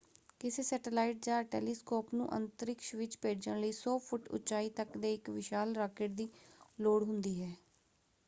ਕਿਸੇ 0.41 0.63
ਸੈਟੇਲਾਈਟ 0.63 1.17
ਜਾਂ 1.23 1.43
ਟੈਲੀਸਕੋਪ 1.43 2.13
ਨੂੰ 2.13 2.27
ਅੰਤਰਿਕਸ਼ 2.35 2.93
ਵਿੱਚ 2.95 3.17
ਭੇਜਣ 3.21 3.59
ਲਈ 3.59 3.71
100 3.71 3.97
ਫੁੱਟ 3.99 4.27
ਉੱਚਾਈ 4.29 4.69
ਤੱਕ 4.69 4.97
ਦੇ 4.97 5.13
ਇੱਕ 5.13 5.29
ਵਿਸ਼ਾਲ 5.29 5.75
ਰਾਕੇਟ 5.75 6.11
ਦੀ 6.13 6.29
ਲੋੜ 6.79 7.01
ਹੁੰਦੀ 7.03 7.41
ਹੈ। 7.43 7.53